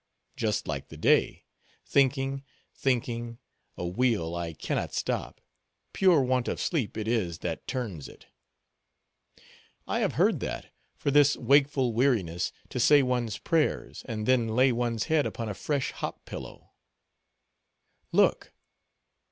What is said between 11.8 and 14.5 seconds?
weariness, to say one's prayers, and then